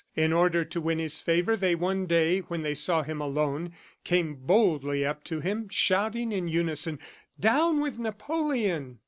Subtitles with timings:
[0.15, 3.71] In order to win his favor, they one day when they saw him alone,
[4.03, 6.97] came boldly up to him, shouting in unison,
[7.39, 8.97] "Down with Napoleon!"